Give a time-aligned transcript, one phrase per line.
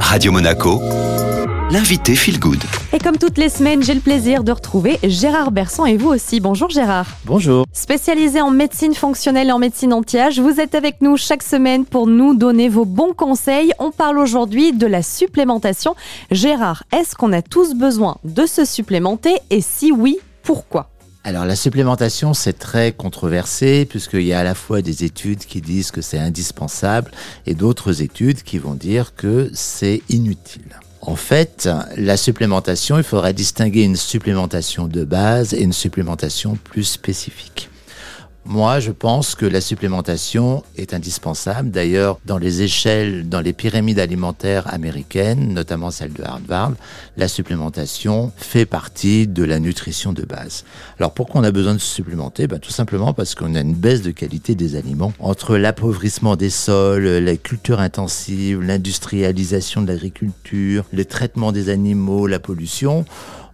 [0.00, 0.80] Radio Monaco,
[1.70, 2.62] l'invité Feel Good.
[2.92, 6.40] Et comme toutes les semaines, j'ai le plaisir de retrouver Gérard Bersan et vous aussi.
[6.40, 7.06] Bonjour Gérard.
[7.24, 7.66] Bonjour.
[7.72, 12.06] Spécialisé en médecine fonctionnelle et en médecine anti-âge, vous êtes avec nous chaque semaine pour
[12.06, 13.72] nous donner vos bons conseils.
[13.78, 15.94] On parle aujourd'hui de la supplémentation.
[16.30, 19.36] Gérard, est-ce qu'on a tous besoin de se supplémenter?
[19.50, 20.88] Et si oui, pourquoi?
[21.26, 25.60] Alors la supplémentation, c'est très controversé puisqu'il y a à la fois des études qui
[25.60, 27.10] disent que c'est indispensable
[27.46, 30.78] et d'autres études qui vont dire que c'est inutile.
[31.00, 36.84] En fait, la supplémentation, il faudrait distinguer une supplémentation de base et une supplémentation plus
[36.84, 37.70] spécifique.
[38.48, 41.72] Moi, je pense que la supplémentation est indispensable.
[41.72, 46.74] D'ailleurs, dans les échelles, dans les pyramides alimentaires américaines, notamment celle de Harvard,
[47.16, 50.64] la supplémentation fait partie de la nutrition de base.
[51.00, 52.46] Alors pourquoi on a besoin de se supplémenter?
[52.46, 55.12] Ben, Tout simplement parce qu'on a une baisse de qualité des aliments.
[55.18, 62.38] Entre l'appauvrissement des sols, la culture intensive, l'industrialisation de l'agriculture, le traitement des animaux, la
[62.38, 63.06] pollution,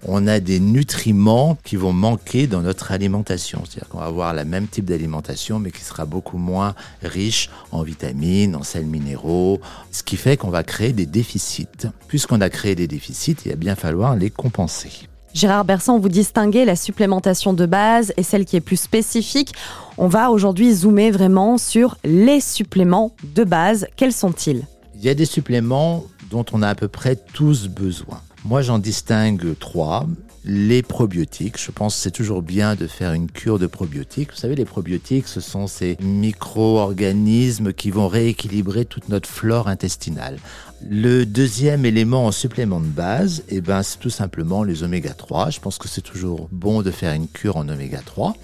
[0.06, 3.62] on a des nutriments qui vont manquer dans notre alimentation.
[3.64, 7.82] C'est-à-dire qu'on va avoir le même type d'alimentation, mais qui sera beaucoup moins riche en
[7.82, 11.66] vitamines, en sels minéraux, ce qui fait qu'on va créer des déficits.
[12.08, 15.08] Puisqu'on a créé des déficits, il va bien falloir les compenser.
[15.34, 19.54] Gérard Bersan, vous distinguez la supplémentation de base et celle qui est plus spécifique.
[19.96, 23.86] On va aujourd'hui zoomer vraiment sur les suppléments de base.
[23.96, 24.66] Quels sont-ils?
[24.94, 28.20] Il y a des suppléments dont on a à peu près tous besoin.
[28.44, 30.06] Moi, j'en distingue trois.
[30.44, 34.32] Les probiotiques, je pense que c'est toujours bien de faire une cure de probiotiques.
[34.32, 40.38] Vous savez, les probiotiques, ce sont ces micro-organismes qui vont rééquilibrer toute notre flore intestinale.
[40.90, 45.50] Le deuxième élément en supplément de base, eh ben, c'est tout simplement les oméga 3.
[45.50, 48.34] Je pense que c'est toujours bon de faire une cure en oméga 3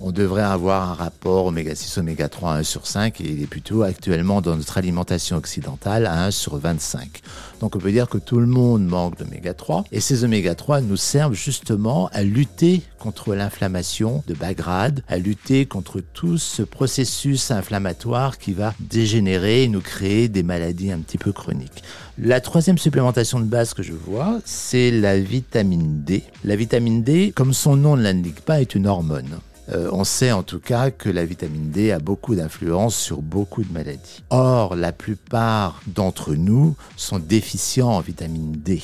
[0.00, 3.42] on devrait avoir un rapport oméga 6, oméga 3 à 1 sur 5 et il
[3.42, 7.20] est plutôt actuellement dans notre alimentation occidentale à 1 sur 25.
[7.60, 10.80] Donc on peut dire que tout le monde manque d'oméga 3 et ces oméga 3
[10.82, 16.62] nous servent justement à lutter contre l'inflammation de bas grade, à lutter contre tout ce
[16.62, 21.82] processus inflammatoire qui va dégénérer et nous créer des maladies un petit peu chroniques.
[22.18, 26.24] La troisième supplémentation de base que je vois, c'est la vitamine D.
[26.44, 29.38] La vitamine D, comme son nom ne l'indique pas, est une hormone.
[29.70, 33.62] Euh, on sait en tout cas que la vitamine D a beaucoup d'influence sur beaucoup
[33.62, 34.22] de maladies.
[34.30, 38.82] Or, la plupart d'entre nous sont déficients en vitamine D.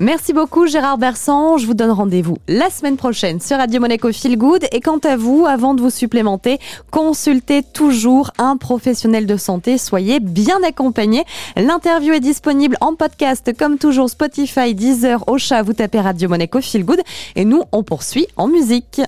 [0.00, 1.58] Merci beaucoup Gérard Bersan.
[1.58, 4.64] Je vous donne rendez-vous la semaine prochaine sur Radio Monaco Feel Good.
[4.72, 6.58] Et quant à vous, avant de vous supplémenter,
[6.90, 9.76] consultez toujours un professionnel de santé.
[9.76, 11.24] Soyez bien accompagné.
[11.56, 15.62] L'interview est disponible en podcast comme toujours Spotify, Deezer, Ocha.
[15.62, 17.02] Vous tapez Radio Monaco Feel Good.
[17.36, 19.02] Et nous, on poursuit en musique.